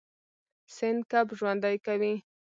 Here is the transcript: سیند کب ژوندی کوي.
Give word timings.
سیند 0.75 0.99
کب 1.11 1.27
ژوندی 1.37 1.77
کوي. 1.85 2.13